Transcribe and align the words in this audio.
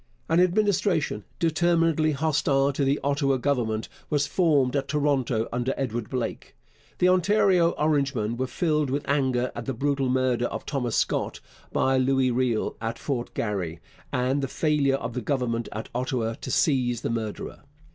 An 0.27 0.39
Administration, 0.39 1.25
determinedly 1.37 2.13
hostile 2.13 2.73
to 2.73 2.83
the 2.83 2.99
Ottawa 3.03 3.37
Government, 3.37 3.87
was 4.09 4.25
formed 4.25 4.75
at 4.75 4.87
Toronto 4.87 5.47
under 5.53 5.75
Edward 5.77 6.09
Blake. 6.09 6.55
The 6.97 7.07
Ontario 7.07 7.73
Orangemen 7.77 8.35
were 8.35 8.47
filled 8.47 8.89
with 8.89 9.07
anger 9.07 9.51
at 9.53 9.65
the 9.67 9.75
brutal 9.75 10.09
murder 10.09 10.45
of 10.47 10.65
Thomas 10.65 10.95
Scott 10.95 11.39
by 11.71 11.97
Louis 11.99 12.31
Riel 12.31 12.77
at 12.81 12.97
Fort 12.97 13.31
Garry 13.35 13.79
and 14.11 14.41
the 14.41 14.47
failure 14.47 14.95
of 14.95 15.13
the 15.13 15.21
Government 15.21 15.69
at 15.71 15.89
Ottawa 15.93 16.33
to 16.33 16.49
seize 16.49 17.01
the 17.01 17.11
murderer. 17.11 17.59